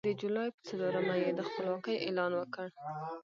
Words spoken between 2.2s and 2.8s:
وکړ.